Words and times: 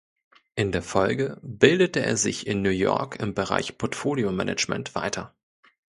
In 0.55 0.71
der 0.71 0.81
Folge 0.81 1.39
bildete 1.43 2.03
er 2.03 2.17
sich 2.17 2.47
in 2.47 2.63
New 2.63 2.71
York 2.71 3.19
im 3.19 3.35
Bereich 3.35 3.77
Portfoliomanagement 3.77 4.95
weiter. 4.95 5.35